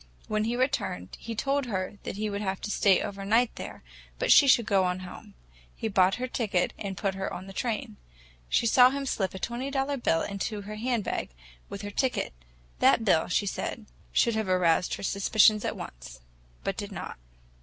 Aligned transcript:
When 0.27 0.45
he 0.45 0.55
returned, 0.55 1.15
he 1.19 1.35
told 1.35 1.67
her 1.67 1.99
that 2.05 2.15
he 2.15 2.27
would 2.27 2.41
have 2.41 2.59
to 2.61 2.71
stay 2.71 3.03
overnight 3.03 3.55
there, 3.55 3.83
but 4.17 4.31
she 4.31 4.49
could 4.49 4.65
go 4.65 4.83
on 4.83 5.01
home. 5.01 5.35
He 5.75 5.87
bought 5.89 6.15
her 6.15 6.25
ticket 6.27 6.73
and 6.75 6.97
put 6.97 7.13
her 7.13 7.31
on 7.31 7.45
the 7.45 7.53
train. 7.53 7.97
She 8.49 8.65
saw 8.65 8.89
him 8.89 9.05
slip 9.05 9.35
a 9.35 9.37
twenty 9.37 9.69
dollar 9.69 9.97
bill 9.97 10.23
into 10.23 10.61
her 10.61 10.77
handbag 10.77 11.29
with 11.69 11.83
her 11.83 11.91
ticket. 11.91 12.33
That 12.79 13.05
bill, 13.05 13.27
she 13.27 13.45
said, 13.45 13.85
should 14.11 14.33
have 14.33 14.49
aroused 14.49 14.95
her 14.95 15.03
suspicions 15.03 15.63
at 15.63 15.77
once—but 15.77 16.75
did 16.77 16.91
not. 16.91 17.17